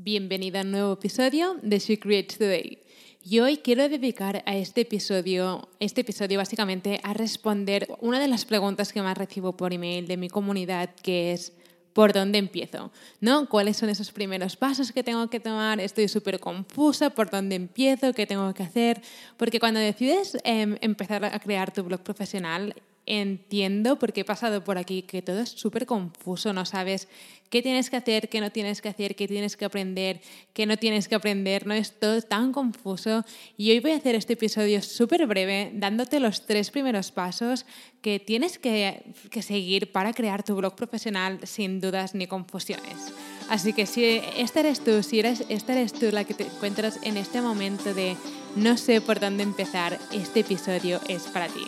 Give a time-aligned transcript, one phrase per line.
[0.00, 2.78] Bienvenida a un nuevo episodio de She Creates Today.
[3.24, 8.44] Y hoy quiero dedicar a este episodio, este episodio básicamente a responder una de las
[8.44, 11.52] preguntas que más recibo por email de mi comunidad, que es
[11.94, 12.92] ¿por dónde empiezo?
[13.20, 13.48] ¿No?
[13.48, 15.80] ¿Cuáles son esos primeros pasos que tengo que tomar?
[15.80, 18.12] Estoy súper confusa, ¿por dónde empiezo?
[18.12, 19.02] ¿Qué tengo que hacer?
[19.36, 22.72] Porque cuando decides em, empezar a crear tu blog profesional,
[23.08, 27.08] entiendo, porque he pasado por aquí, que todo es súper confuso, no sabes
[27.48, 30.20] qué tienes que hacer, qué no tienes que hacer, qué tienes que aprender,
[30.52, 33.24] qué no tienes que aprender, no es todo tan confuso.
[33.56, 37.64] Y hoy voy a hacer este episodio súper breve, dándote los tres primeros pasos
[38.02, 43.14] que tienes que, que seguir para crear tu blog profesional sin dudas ni confusiones.
[43.48, 47.16] Así que si esta eres tú, si esta eres tú la que te encuentras en
[47.16, 48.18] este momento de
[48.54, 51.64] no sé por dónde empezar, este episodio es para ti.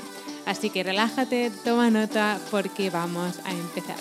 [0.50, 4.00] Así que relájate, toma nota porque vamos a empezar.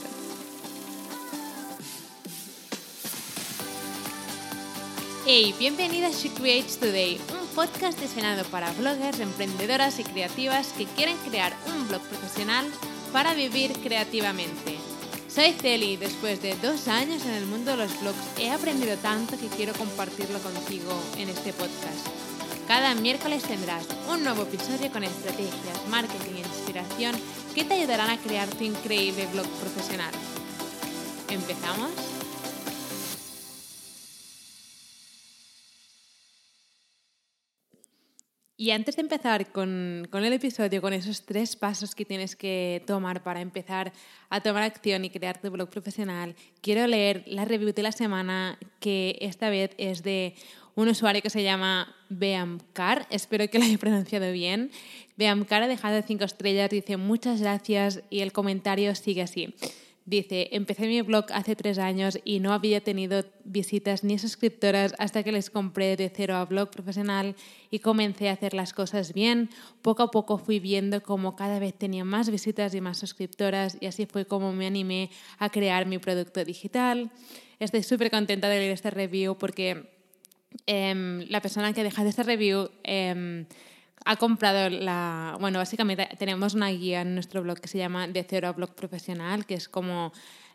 [5.27, 10.85] Hey, bienvenida a She Creates Today, un podcast diseñado para bloggers, emprendedoras y creativas que
[10.85, 12.65] quieren crear un blog profesional
[13.13, 14.79] para vivir creativamente.
[15.27, 18.97] Soy Celi y después de dos años en el mundo de los blogs he aprendido
[18.97, 22.38] tanto que quiero compartirlo contigo en este podcast.
[22.69, 27.15] Cada miércoles tendrás un nuevo episodio con estrategias, marketing e inspiración
[27.55, 30.13] que te ayudarán a crear tu increíble blog profesional.
[31.31, 31.89] ¿Empezamos?
[38.55, 42.83] Y antes de empezar con, con, el episodio, con esos tres pasos que tienes que
[42.85, 43.93] tomar para empezar
[44.29, 48.59] a tomar acción y crear tu blog profesional, quiero leer la review de la semana
[48.79, 50.35] que esta vez es de
[50.79, 54.71] un usuario que se llama Beamcar, espero que lo haya pronunciado bien.
[55.17, 59.53] Beamcar ha dejado cinco estrellas, dice muchas gracias y el comentario sigue así.
[60.05, 65.21] Dice, empecé mi blog hace tres años y no había tenido visitas ni suscriptoras hasta
[65.21, 67.35] que les compré de cero a blog profesional
[67.69, 69.49] y comencé a hacer las cosas bien.
[69.83, 73.85] Poco a poco fui viendo cómo cada vez tenía más visitas y más suscriptoras y
[73.85, 77.11] así fue como me animé a crear mi producto digital.
[77.59, 79.98] Estoy súper contenta de leer este review porque
[80.65, 83.45] Em, la persona que deja de este review em,
[84.05, 85.37] ha comprado la...
[85.39, 88.73] Bueno, básicamente tenemos una guía en nuestro blog que se llama De cero a blog
[88.73, 90.11] profesional, que es como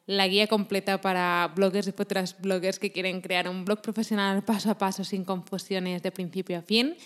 [0.07, 4.71] la guía completa para bloggers y futuras bloggers que quieren crear un blog profesional paso
[4.71, 6.97] a paso sin confusiones de principio a fin.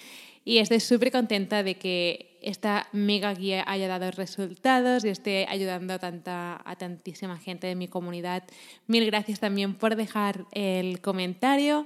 [0.44, 5.92] Y estoy súper contenta de que esta mega guía haya dado resultados y esté ayudando
[5.92, 8.44] a, tanta, a tantísima gente de mi comunidad.
[8.86, 11.84] Mil gracias también por dejar el comentario.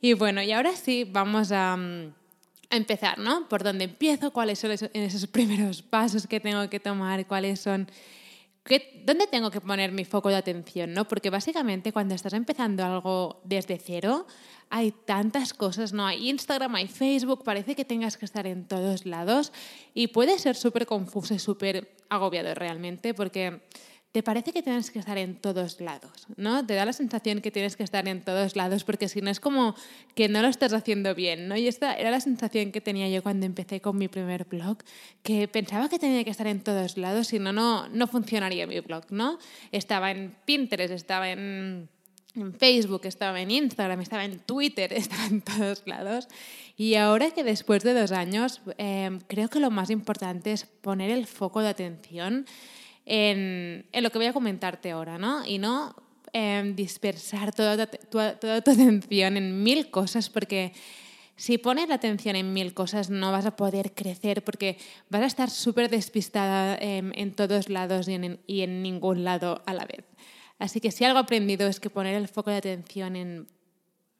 [0.00, 2.12] Y bueno, y ahora sí, vamos a, mm,
[2.70, 3.48] a empezar, ¿no?
[3.48, 4.30] ¿Por dónde empiezo?
[4.32, 7.26] ¿Cuáles son esos, primeros pasos que tengo que tomar?
[7.26, 7.90] ¿Cuáles son...
[8.64, 10.92] ¿Qué, ¿Dónde tengo que poner mi foco de atención?
[10.92, 11.08] ¿no?
[11.08, 14.26] Porque básicamente cuando estás empezando algo desde cero,
[14.68, 16.06] hay tantas cosas, ¿no?
[16.06, 19.52] Hay Instagram, hay Facebook, parece que tengas que estar en todos lados
[19.94, 23.62] y puede ser súper confuso y súper agobiado realmente porque
[24.12, 26.64] te parece que tienes que estar en todos lados, ¿no?
[26.64, 29.38] Te da la sensación que tienes que estar en todos lados porque si no es
[29.38, 29.74] como
[30.14, 31.56] que no lo estás haciendo bien, ¿no?
[31.56, 34.78] Y esta era la sensación que tenía yo cuando empecé con mi primer blog,
[35.22, 39.04] que pensaba que tenía que estar en todos lados, si no, no, funcionaría mi blog,
[39.10, 39.38] ¿no?
[39.72, 41.90] Estaba en Pinterest, estaba en,
[42.58, 46.28] Facebook, estaba en Instagram, estaba en Twitter, estaba en todos lados.
[46.76, 51.10] Y ahora que después de dos años, eh, creo que lo más importante es poner
[51.10, 52.46] el foco de atención
[53.08, 55.44] en, lo que voy a comentarte ahora, ¿no?
[55.44, 55.96] Y no
[56.32, 60.72] em, dispersar toda tu, toda tu atención en mil cosas porque
[61.36, 64.76] si pones la atención en mil cosas no vas a poder crecer porque
[65.08, 69.62] vas a estar súper despistada em, en, todos lados y en, y en, ningún lado
[69.64, 70.04] a la vez.
[70.58, 73.46] Así que si algo aprendido es que poner el foco de atención en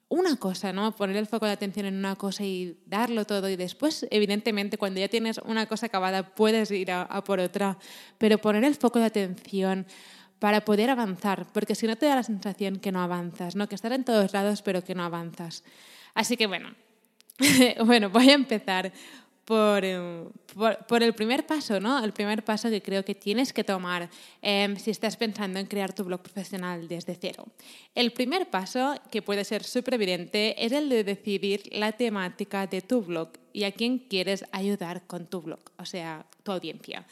[0.09, 0.95] una cosa, ¿no?
[0.95, 4.99] Poner el foco de atención en una cosa y darlo todo y después, evidentemente, cuando
[4.99, 7.77] ya tienes una cosa acabada, puedes ir a, por otra,
[8.17, 9.85] pero poner el foco de atención
[10.39, 13.69] para poder avanzar, porque si no te da la sensación que no avanzas, ¿no?
[13.69, 15.63] Que estar en todos lados, pero que no avanzas.
[16.15, 16.73] Así que bueno,
[17.85, 18.91] bueno, voy a empezar
[19.49, 20.23] eh,
[20.53, 22.03] por, por, el primer paso, ¿no?
[22.03, 24.09] El primer paso que creo que tienes que tomar
[24.41, 27.45] em, si estás pensando en crear tu blog profesional desde cero.
[27.95, 32.81] El primer paso, que puede ser súper evidente, es el de decidir la temática de
[32.81, 37.05] tu blog y a quién quieres ayudar con tu blog, o sea, tu audiencia.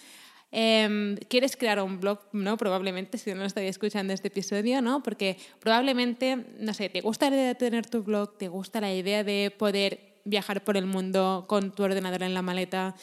[0.52, 2.20] Em, ¿Quieres crear un blog?
[2.32, 5.04] No, probablemente, si no estaría escuchando este episodio, ¿no?
[5.04, 8.94] Porque probablemente, no sé, te gusta la idea de tener tu blog, te gusta la
[8.94, 12.96] idea de poder viajar por el mundo con tu ordenador en la maleta,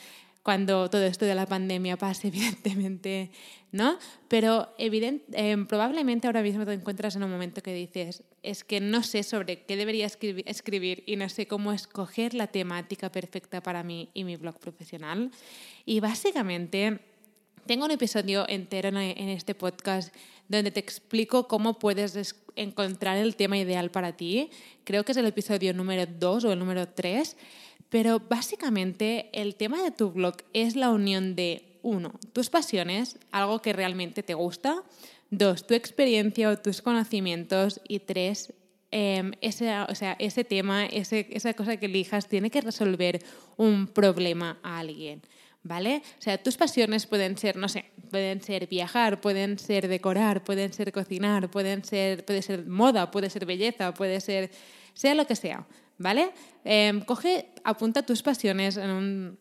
[0.42, 3.30] cuando todo esto de la pandemia pase, evidentemente,
[3.72, 3.98] ¿no?
[4.28, 9.02] Pero eh, probablemente ahora mismo te encuentras en un momento que dices, es que no
[9.02, 14.10] sé sobre qué debería escribir y no sé cómo escoger la temática perfecta para mí
[14.12, 15.30] y mi blog profesional.
[15.86, 17.00] Y básicamente
[17.66, 20.14] tengo un episodio entero en este podcast
[20.48, 24.50] donde te explico cómo puedes encontrar el tema ideal para ti.
[24.84, 27.36] Creo que es el episodio número 2 o el número 3
[27.94, 33.62] pero básicamente el tema de tu blog es la unión de, uno, tus pasiones, algo
[33.62, 34.82] que realmente te gusta,
[35.30, 38.52] dos, tu experiencia o tus conocimientos y tres,
[38.90, 43.22] em, ese, o sea, ese tema, ese, esa cosa que elijas tiene que resolver
[43.56, 45.22] un problema a alguien.
[45.64, 46.02] ¿Vale?
[46.18, 50.72] O sea, tus pasiones pueden ser, no sé, pueden ser viajar, pueden ser decorar, pueden
[50.74, 54.50] ser cocinar, pueden ser, puede ser moda, puede ser belleza, puede ser,
[54.92, 55.66] sea lo que sea.
[55.98, 56.32] ¿vale?
[56.64, 59.38] Em, coge, apunta tus pasiones en,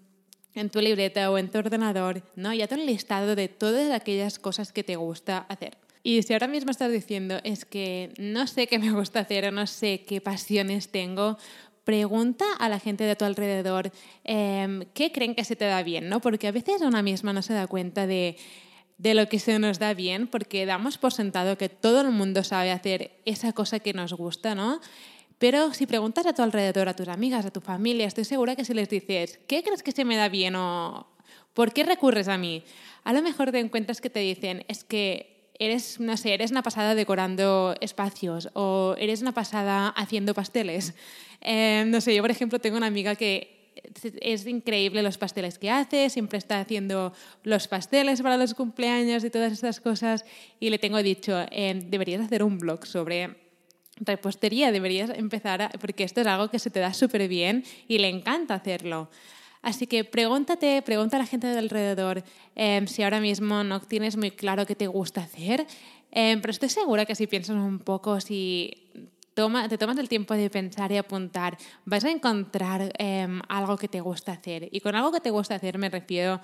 [0.71, 2.53] tu libreta o en tu ordenador, ¿no?
[2.53, 5.77] Y haz un listado de todas aquellas cosas que te gusta hacer.
[6.03, 9.51] Y si ahora mismo estás diciendo, es que no sé qué me gusta hacer o
[9.51, 11.37] no sé qué pasiones tengo,
[11.83, 13.91] pregunta a la gente de tu alrededor
[14.23, 16.21] em, qué creen que se te da bien, ¿no?
[16.21, 18.37] Porque a veces una misma no se da cuenta de,
[18.97, 22.43] de lo que se nos da bien, porque damos por sentado que todo el mundo
[22.43, 24.79] sabe hacer esa cosa que nos gusta, ¿no?
[25.39, 28.63] Pero si preguntas a tu alrededor, a tus amigas, a tu familia, estoy segura que
[28.63, 31.07] si les dices, ¿qué crees que se me da bien o
[31.53, 32.63] por qué recurres a mí?
[33.03, 36.63] A lo mejor te encuentras que te dicen, es que eres, no sé, eres una
[36.63, 40.93] pasada decorando espacios o eres una pasada haciendo pasteles.
[41.41, 43.63] Eh, no sé, yo por ejemplo tengo una amiga que
[44.21, 47.13] es increíble los pasteles que hace, siempre está haciendo
[47.43, 50.25] los pasteles para los cumpleaños y todas estas cosas.
[50.59, 53.43] Y le tengo dicho, eh, deberías hacer un blog sobre
[53.97, 58.09] repostería, deberías empezar, porque esto es algo que se te da súper bien y le
[58.09, 59.09] encanta hacerlo.
[59.63, 62.23] Así que pregúntate, pregunta a la gente de alrededor
[62.53, 65.65] em, si ahora mismo no tienes muy claro qué te gusta hacer,
[66.11, 68.73] em, pero estoy segura que si piensas un poco, si
[69.33, 73.87] toma, te tomas el tiempo de pensar y apuntar, vas a encontrar em, algo que
[73.87, 74.69] te gusta hacer.
[74.71, 76.39] Y con algo que te gusta hacer me refiero,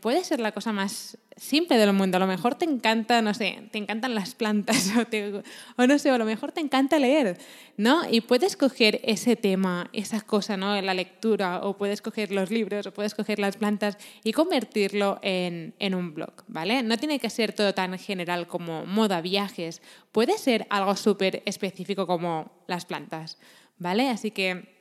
[0.00, 2.16] puede ser la cosa más simple del mundo.
[2.16, 4.90] A lo mejor te encanta, no sé, te encantan las plantas
[5.76, 7.38] o, no sé, a lo mejor te encanta leer,
[7.76, 8.02] ¿no?
[8.10, 10.80] Y puedes coger ese tema, esa cosa, ¿no?
[10.82, 15.74] La lectura o puedes coger los libros o puedes coger las plantas y convertirlo en,
[15.78, 16.82] en un blog, ¿vale?
[16.82, 19.80] No tiene que ser todo tan general como moda, viajes.
[20.12, 23.38] Puede ser algo súper específico como las plantas,
[23.78, 24.08] ¿vale?
[24.08, 24.76] Así que...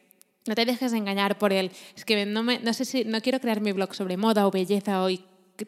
[0.48, 3.42] No te dejes engañar por el, es que no, me, no sé si, no quiero
[3.42, 5.10] crear mi blog sobre moda o belleza o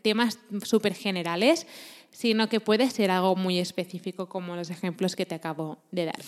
[0.02, 1.68] temas súper generales,
[2.12, 6.20] sino que puede ser algo muy específico como los ejemplos que te acabo de dar.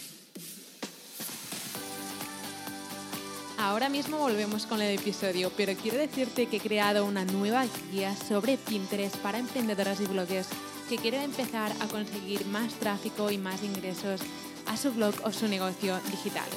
[3.57, 8.15] Ahora mismo volvemos con el episodio, pero quiero decirte que he creado una nueva guía
[8.15, 10.49] sobre Pinterest para emprendedoras y bloggers
[10.89, 14.21] que quieren empezar a conseguir más tráfico y más ingresos
[14.67, 16.47] a su blog o su negocio digital.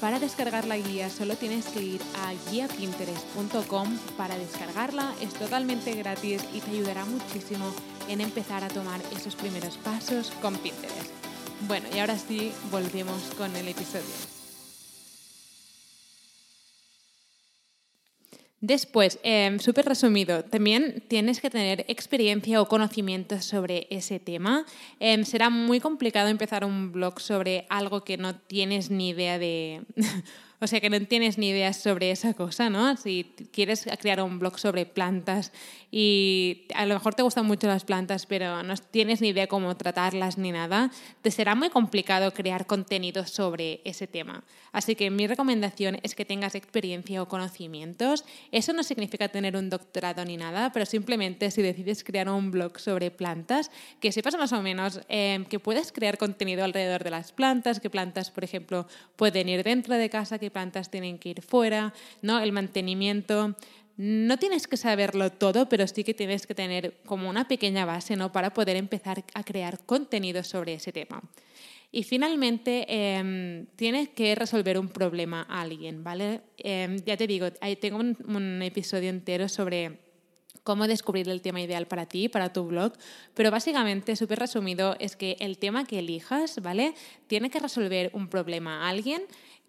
[0.00, 6.42] Para descargar la guía solo tienes que ir a guiapinterest.com para descargarla, es totalmente gratis
[6.52, 7.72] y te ayudará muchísimo
[8.08, 11.10] en empezar a tomar esos primeros pasos con Pinterest.
[11.66, 14.35] Bueno, y ahora sí, volvemos con el episodio.
[18.62, 24.64] Después, eh, súper resumido, también tienes que tener experiencia o conocimientos sobre ese tema.
[24.98, 29.82] Em, será muy complicado empezar un blog sobre algo que no tienes ni idea de,
[30.60, 32.96] O sea que no tienes ni idea sobre esa cosa, ¿no?
[32.96, 35.52] Si quieres crear un blog sobre plantas
[35.90, 39.76] y a lo mejor te gustan mucho las plantas, pero no tienes ni idea cómo
[39.76, 40.90] tratarlas ni nada,
[41.22, 44.44] te será muy complicado crear contenido sobre ese tema.
[44.72, 48.24] Así que mi recomendación es que tengas experiencia o conocimientos.
[48.50, 52.78] Eso no significa tener un doctorado ni nada, pero simplemente si decides crear un blog
[52.78, 53.70] sobre plantas,
[54.00, 57.90] que sepas más o menos eh, que puedes crear contenido alrededor de las plantas, que
[57.90, 58.86] plantas, por ejemplo,
[59.16, 62.40] pueden ir dentro de casa, plantas tienen que ir fuera, ¿no?
[62.40, 63.56] El mantenimiento.
[63.96, 68.14] No tienes que saberlo todo, pero sí que tienes que tener como una pequeña base
[68.16, 68.30] ¿no?
[68.30, 71.22] para poder empezar a crear contenido sobre ese tema.
[71.92, 76.42] Y finalmente, em, tienes que resolver un problema a alguien, ¿vale?
[76.58, 77.50] Em, ya te digo,
[77.80, 80.00] tengo un, episodio entero sobre
[80.62, 82.92] cómo descubrir el tema ideal para ti, para tu blog,
[83.34, 86.92] pero básicamente, súper resumido, es que el tema que elijas, ¿vale?
[87.28, 89.22] Tiene que resolver un problema a alguien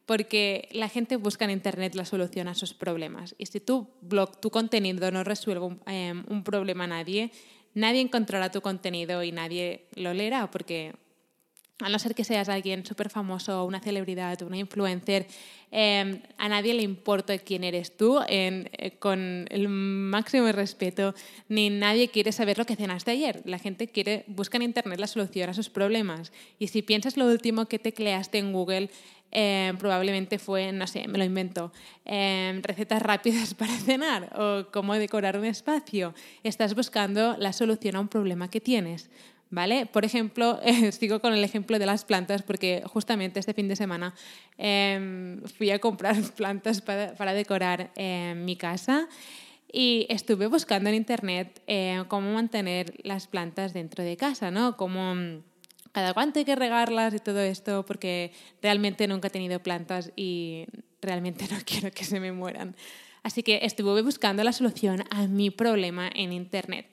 [0.08, 3.36] porque la gente busca en Internet la solución a sus problemas.
[3.38, 7.32] Y si tu blog, tu contenido no resuelve un, em, problema a nadie,
[7.76, 10.94] nadie encontrará tu contenido y nadie lo leerá porque
[11.80, 15.28] a no ser que seas alguien súper famoso, una celebridad, una influencer,
[15.70, 21.14] em, a nadie le importa quién eres tú, eh, con el máximo respeto,
[21.50, 23.42] ni nadie quiere saber lo que cenaste ayer.
[23.46, 26.32] La gente quiere, busca en Internet la solución a sus problemas.
[26.58, 28.90] Y si piensas lo último que tecleaste en Google,
[29.30, 31.72] em, probablemente fue, no sé, me lo invento,
[32.06, 36.16] em, recetas rápidas para cenar o cómo decorar un espacio.
[36.44, 39.12] Estás buscando la solución a un problema que tienes.
[39.50, 39.86] ¿Vale?
[39.86, 40.60] Por ejemplo,
[40.92, 44.14] sigo con el ejemplo de las plantas porque justamente este fin de semana
[44.58, 49.08] em, fui a comprar plantas para, decorar em, mi casa
[49.72, 54.76] y estuve buscando en internet em, cómo mantener las plantas dentro de casa, ¿no?
[54.76, 55.16] Cómo
[55.98, 60.66] cada cuánto hay que regarlas y todo esto porque realmente nunca he tenido plantas y
[61.02, 62.76] realmente no quiero que se me mueran.
[63.24, 66.86] Así que estuve buscando la solución a mi problema en internet.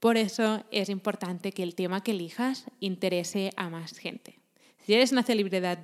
[0.00, 4.38] Por eso es importante que el tema que elijas interese a más gente.
[4.88, 5.80] Si eres una celebridad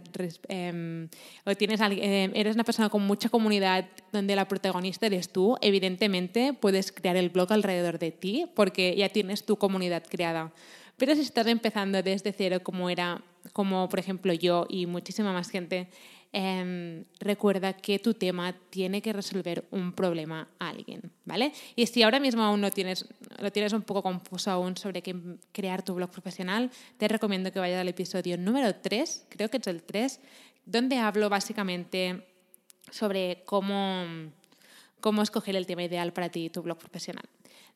[0.49, 1.11] em,
[1.45, 6.55] o tienes, em, eres una persona con mucha comunidad donde la protagonista eres tú, evidentemente
[6.55, 10.55] puedes crear el blog alrededor de ti porque ya tienes tu comunidad creada.
[10.97, 15.51] Pero si estás empezando desde cero, como era, como por ejemplo yo y muchísima más
[15.51, 15.89] gente,
[16.37, 21.53] Em, recuerda que tu tema tiene que resolver un problema a alguien, ¿vale?
[21.77, 23.07] Y si ahora mismo aún no tienes,
[23.39, 25.15] lo tienes un poco confuso aún sobre qué
[25.53, 29.67] crear tu blog profesional, te recomiendo que vayas al episodio número 3, creo que es
[29.69, 30.19] el 3,
[30.67, 32.27] donde hablo básicamente
[32.91, 34.05] sobre cómo,
[34.99, 37.29] cómo escoger el tema ideal para ti tu blog profesional.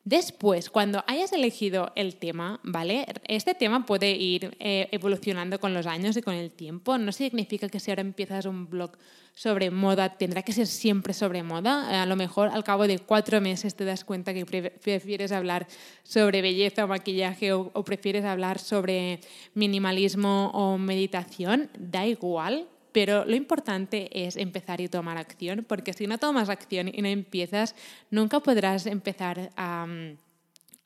[0.05, 3.05] Después, cuando hayas elegido el tema, ¿vale?
[3.27, 6.97] Este tema puede ir eh, evolucionando con los años y con el tiempo.
[6.97, 8.97] No significa que si ahora empiezas un blog
[9.35, 12.01] sobre moda, tendrá que ser siempre sobre moda.
[12.01, 15.67] A lo mejor al cabo de cuatro meses te das cuenta que prefieres hablar
[16.03, 19.19] sobre belleza o maquillaje o prefieres hablar sobre
[19.53, 21.69] minimalismo o meditación.
[21.77, 26.89] Da igual, pero lo importante es empezar y tomar acción, porque si no tomas acción
[26.93, 27.75] y no empiezas,
[28.11, 29.87] nunca podrás empezar a,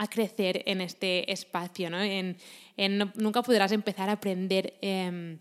[0.10, 2.00] crecer en este espacio, ¿no?
[3.16, 4.74] nunca podrás empezar a aprender.
[4.82, 5.40] Em,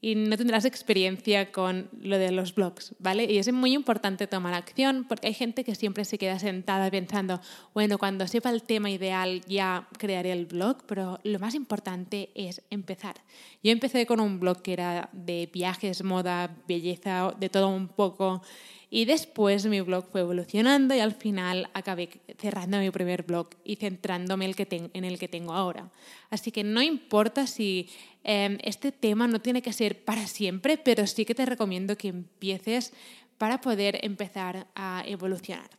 [0.00, 3.24] y no tendrás experiencia con lo de los blogs, ¿vale?
[3.24, 7.40] Y es muy importante tomar acción porque hay gente que siempre se queda sentada pensando,
[7.72, 12.62] bueno, cuando sepa el tema ideal ya crearé el blog, pero lo más importante es
[12.70, 13.16] empezar.
[13.62, 18.42] Yo empecé con un blog que era de viajes, moda, belleza, de todo un poco.
[18.88, 23.76] Y después mi blog fue evolucionando y al final acabé cerrando mi primer blog y
[23.76, 25.90] centrándome en el que tengo ahora.
[26.30, 27.88] Así que no importa si
[28.22, 32.08] em, este tema no tiene que ser para siempre, pero sí que te recomiendo que
[32.08, 32.92] empieces
[33.38, 35.70] para poder empezar a evolucionar.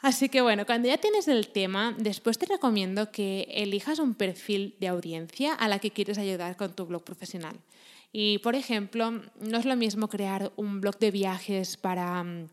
[0.00, 4.76] Así que bueno, cuando ya tienes el tema, después te recomiendo que elijas un perfil
[4.78, 7.56] de audiencia a la que quieres ayudar con tu blog profesional.
[8.12, 9.10] Y, por ejemplo,
[9.40, 12.48] no es lo mismo crear un blog de viajes para mm,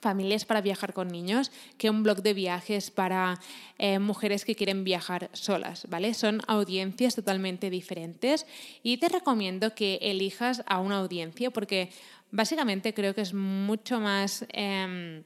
[0.00, 3.40] familias para viajar con niños que un blog de viajes para
[3.78, 6.14] eh, mujeres que quieren viajar solas, ¿vale?
[6.14, 8.46] Son audiencias totalmente diferentes
[8.82, 11.90] y te recomiendo que elijas a una audiencia porque
[12.30, 14.44] básicamente creo que es mucho más...
[14.52, 15.24] Em,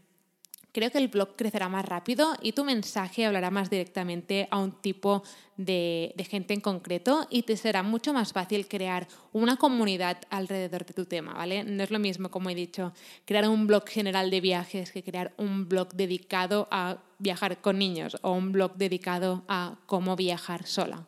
[0.72, 4.72] creo que el blog crecerá más rápido y tu mensaje hablará más directamente a un
[4.72, 5.22] tipo
[5.56, 10.94] de, gente en concreto y te será mucho más fácil crear una comunidad alrededor de
[10.94, 11.62] tu tema, ¿vale?
[11.62, 12.92] No es lo mismo, como he dicho,
[13.26, 18.16] crear un blog general de viajes que crear un blog dedicado a viajar con niños
[18.22, 21.06] o un blog dedicado a cómo viajar sola.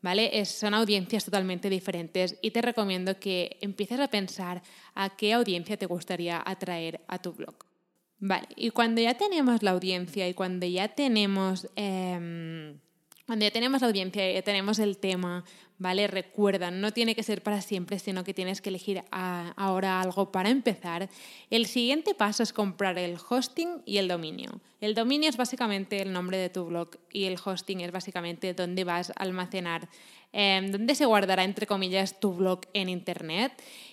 [0.00, 0.44] ¿Vale?
[0.44, 4.62] son audiencias totalmente diferentes y te recomiendo que empieces a pensar
[4.94, 7.67] a qué audiencia te gustaría atraer a tu blog.
[8.20, 12.78] Vale, y cuando ya tenemos la audiencia y cuando ya tenemos, em,
[13.26, 15.44] cuando ya tenemos la audiencia ya tenemos el tema,
[15.78, 16.08] ¿vale?
[16.08, 20.50] Recuerda, no tiene que ser para siempre, sino que tienes que elegir ahora algo para
[20.50, 21.08] empezar.
[21.50, 24.60] El siguiente paso es comprar el hosting y el dominio.
[24.80, 28.82] El dominio es básicamente el nombre de tu blog y el hosting es básicamente dónde
[28.82, 29.88] vas a almacenar,
[30.32, 33.52] em, dónde se guardará, entre comillas, tu blog en Internet.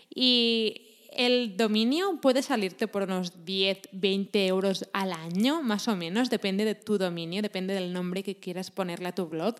[0.09, 0.84] Y
[1.15, 6.65] el dominio puede salirte por unos 10, 20 euros al año, más o menos, depende
[6.65, 9.55] de tu dominio, depende del nombre que quieras ponerle a tu blog.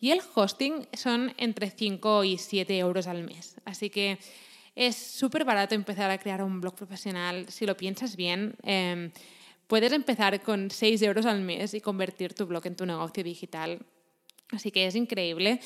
[0.00, 3.56] Y el hosting son entre 5 y 7 euros al mes.
[3.64, 4.18] Así que
[4.74, 7.46] es súper barato empezar a crear un blog profesional.
[7.48, 9.10] Si lo piensas bien, em,
[9.66, 13.80] puedes empezar con 6 euros al mes y convertir tu blog en tu negocio digital.
[14.50, 15.60] Así que es increíble.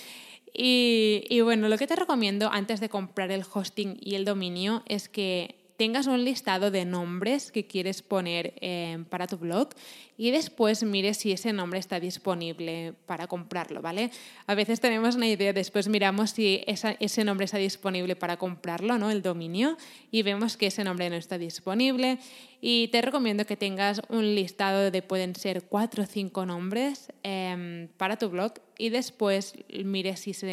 [0.53, 5.09] Y, bueno, lo que te recomiendo antes de comprar el hosting y el dominio es
[5.09, 9.71] que tengas un listado de nombres que quieres poner eh, para tu blog
[10.19, 14.11] y después mires si ese nombre está disponible para comprarlo, ¿vale?
[14.47, 19.11] A veces tenemos una idea, después miramos si ese nombre está disponible para comprarlo, ¿no?
[19.11, 19.79] El dominio,
[20.11, 22.19] y vemos que ese nombre no está disponible.
[22.61, 27.89] Y te recomiendo que tengas un listado de pueden ser cuatro o cinco nombres em,
[27.97, 30.47] para tu blog y después mires si, si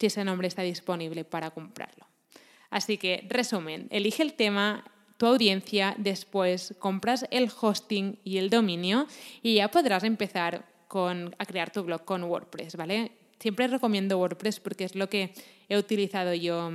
[0.00, 2.09] ese nombre está disponible para comprarlo.
[2.70, 4.84] Así que, resumen, elige el tema,
[5.16, 9.06] tu audiencia, después compras el hosting y el dominio
[9.42, 13.12] y ya podrás empezar con, a crear tu blog con WordPress, ¿vale?
[13.38, 15.32] Siempre recomiendo WordPress porque es lo que
[15.68, 16.70] he utilizado yo.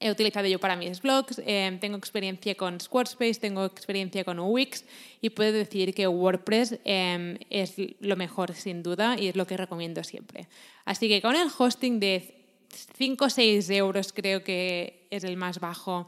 [0.00, 4.84] He utilizado yo para mis blogs, eh, tengo experiencia con Squarespace, tengo experiencia con Wix
[5.20, 9.56] y puedo decir que WordPress eh, es lo mejor sin duda y es lo que
[9.56, 10.48] recomiendo siempre.
[10.84, 12.35] Así que con el hosting de
[12.76, 16.06] 5 o 6 euros creo que es el más bajo.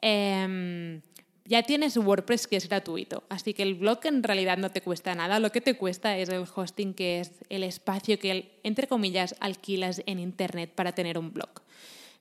[0.00, 1.00] Em,
[1.44, 5.14] ya tienes WordPress que es gratuito, así que el blog en realidad no te cuesta
[5.14, 9.34] nada, lo que te cuesta es el hosting, que es el espacio que, entre comillas,
[9.40, 11.50] alquilas en Internet para tener un blog.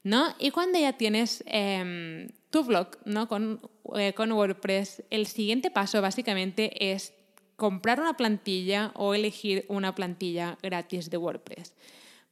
[0.03, 0.33] ¿no?
[0.39, 3.27] Y cuando ya tienes em, tu blog ¿no?
[3.27, 3.61] con,
[3.95, 7.13] eh, con WordPress, el siguiente paso básicamente es
[7.55, 11.75] comprar una plantilla o elegir una plantilla gratis de WordPress.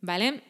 [0.02, 0.42] ¿Vale?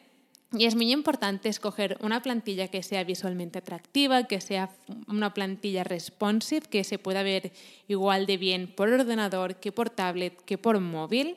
[0.56, 4.70] Y es muy importante escoger una plantilla que sea visualmente atractiva, que sea
[5.06, 7.52] una plantilla responsive, que se pueda ver
[7.86, 11.36] igual de bien por ordenador que por tablet, que por móvil.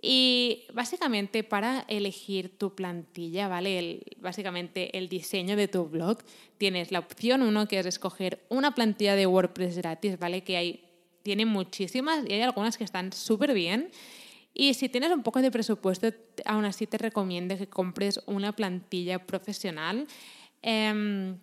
[0.00, 4.02] Y básicamente para elegir tu plantilla, ¿vale?
[4.18, 6.18] básicamente el diseño de tu blog,
[6.58, 10.44] tienes la opción uno que es escoger una plantilla de WordPress gratis, ¿vale?
[10.44, 10.84] Que hay,
[11.22, 13.90] tiene muchísimas y hay algunas que están súper bien.
[14.54, 16.08] Y si tienes un poco de presupuesto,
[16.44, 20.06] aún así te recomiendo que compres una plantilla profesional.
[20.62, 21.36] Em,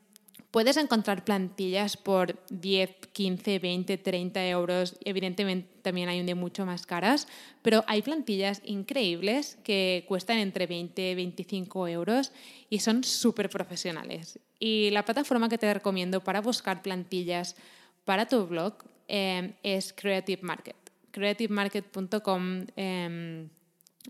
[0.49, 4.95] puedes encontrar plantillas por 10, 15, 20, 30 euros.
[5.03, 7.27] Evidentemente también hay un de mucho más caras,
[7.61, 12.31] pero hay plantillas increíbles que cuestan entre 20 y 25 euros
[12.69, 14.39] y son súper profesionales.
[14.57, 17.57] Y la plataforma que te recomiendo para buscar plantillas
[18.05, 18.75] para tu blog
[19.09, 20.80] em, es Creative Market
[21.11, 23.49] creativemarket.com em,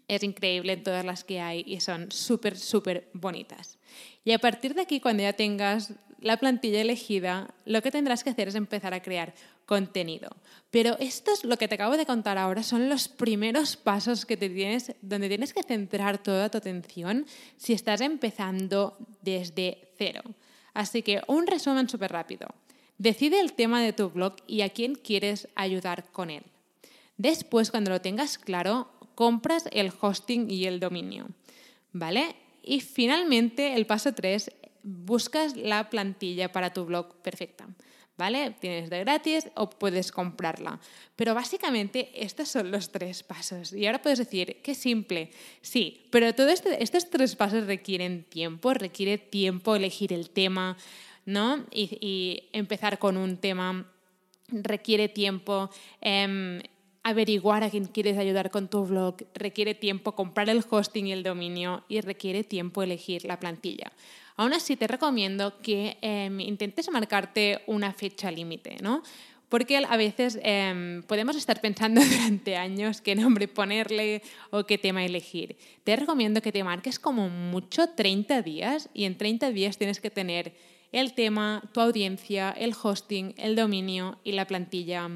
[0.08, 3.77] es increíble en todas las que hay y son súper, súper bonitas.
[4.24, 8.29] Y a partir de aquí, cuando ya tengas la plantilla elegida, lo que tendrás que
[8.29, 9.34] hacer es empezar a crear
[9.65, 10.29] contenido.
[10.69, 14.38] Pero esto es lo que te acabo de contar ahora, son los primeros pasos que
[14.38, 17.25] te tienes, donde tienes que centrar toda tu atención
[17.58, 20.21] si estás empezando desde cero.
[20.73, 22.47] Así que un resumen súper rápido.
[22.97, 26.43] Decide el tema de tu blog y a quién quieres ayudar con él.
[27.21, 31.27] Después, cuando lo tengas claro, compras el hosting y el dominio.
[31.93, 32.36] ¿Vale?
[32.63, 37.67] Y finalmente, el paso 3, buscas la plantilla para tu blog perfecta.
[38.17, 38.55] ¿Vale?
[38.60, 40.79] Tienes de gratis o puedes comprarla.
[41.15, 43.71] Pero básicamente estos son los tres pasos.
[43.71, 45.29] Y ahora puedes decir, qué simple.
[45.62, 50.75] Sí, pero todos este, estos tres pasos requieren tiempo, requiere tiempo elegir el tema,
[51.25, 51.67] ¿no?
[51.71, 53.86] Y, empezar con un tema
[54.51, 55.69] requiere tiempo.
[56.01, 56.62] Em,
[57.03, 61.23] averiguar a quién quieres ayudar con tu blog, requiere tiempo comprar el hosting y el
[61.23, 63.91] dominio y requiere tiempo elegir la plantilla.
[64.37, 69.03] Aún así, te recomiendo que em, intentes marcarte una fecha límite, ¿no?
[69.49, 75.03] Porque a veces em, podemos estar pensando durante años qué nombre ponerle o qué tema
[75.03, 75.57] elegir.
[75.83, 80.09] Te recomiendo que te marques como mucho 30 días y en 30 días tienes que
[80.09, 80.53] tener
[80.91, 85.09] el tema, tu audiencia, el hosting, el dominio y la plantilla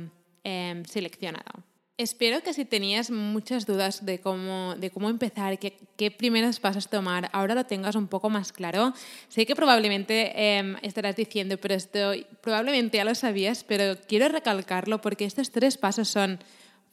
[0.44, 1.64] em, seleccionada.
[1.98, 6.90] Espero que si tenías muchas dudas de cómo, de cómo empezar, qué, qué primeros pasos
[6.90, 8.94] tomar, ahora lo tengas un poco más claro.
[9.30, 15.00] Sé que probablemente em, estarás diciendo, pero esto probablemente ya lo sabías, pero quiero recalcarlo
[15.00, 16.40] porque estos tres pasos son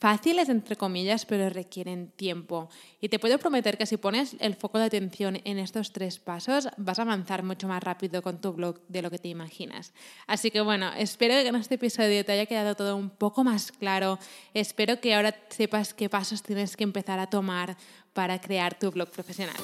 [0.03, 2.69] fáciles, entre comillas, pero requieren tiempo.
[3.01, 6.67] Y te puedo prometer que si pones el foco de atención en estos tres pasos,
[6.77, 9.93] vas a avanzar mucho más rápido con tu blog de lo que te imaginas.
[10.27, 13.71] Así que bueno, espero que en este episodio te haya quedado todo un poco más
[13.71, 14.19] claro.
[14.55, 17.77] Espero que ahora sepas qué pasos tienes que empezar a tomar
[18.12, 19.62] para crear tu blog profesional.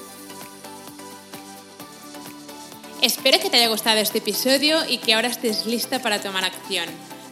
[3.01, 6.87] Espero que te haya gustado este episodio y que ahora estés lista para tomar acción.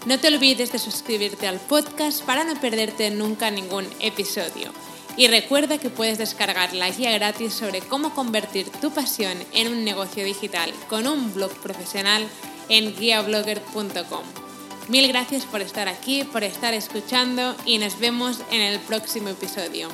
[0.08, 4.72] No te olvides de suscribirte al podcast para no perderte nunca ningún episodio.
[5.18, 9.84] Y recuerda que puedes descargar la guía gratis sobre cómo convertir tu pasión en un
[9.84, 12.26] negocio digital con un blog profesional
[12.70, 14.24] en guiablogger.com.
[14.88, 19.90] Mil gracias por estar aquí, por estar escuchando y nos vemos en el próximo episodio.